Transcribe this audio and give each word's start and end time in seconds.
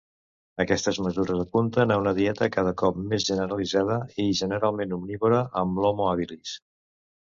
Aquestes 0.63 0.99
mesures 1.07 1.43
apunten 1.43 1.93
a 1.93 1.99
una 2.05 2.15
dieta 2.21 2.49
cada 2.57 2.73
cop 2.85 2.99
més 3.13 3.29
generalitzada 3.31 4.01
i 4.27 4.29
generalment 4.43 5.01
omnívora 5.01 5.47
en 5.65 5.81
l'"Homo 5.81 6.13
habilis". 6.19 6.61